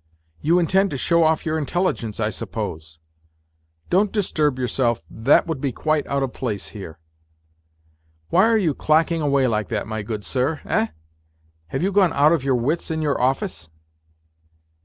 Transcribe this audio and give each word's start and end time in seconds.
'You 0.40 0.58
intend 0.58 0.90
to 0.90 0.96
show 0.96 1.22
off 1.22 1.46
your 1.46 1.56
intelligence, 1.56 2.18
I 2.18 2.30
suppose?"" 2.30 2.98
Don't 3.90 4.10
disturb 4.10 4.58
yourself, 4.58 5.02
that 5.08 5.46
would 5.46 5.60
be 5.60 5.70
quite 5.70 6.04
out 6.08 6.24
of 6.24 6.32
place 6.32 6.70
here."" 6.70 6.98
Why 8.30 8.48
are 8.48 8.58
you 8.58 8.74
clacking 8.74 9.20
away 9.22 9.44
b'ke 9.44 9.68
that, 9.68 9.86
my 9.86 10.02
good 10.02 10.24
sir, 10.24 10.60
eh? 10.64 10.88
Have 11.68 11.84
you 11.84 11.92
gone 11.92 12.12
out 12.12 12.32
of 12.32 12.42
your 12.42 12.56
wits 12.56 12.90
in 12.90 13.02
your 13.02 13.20
office 13.20 13.70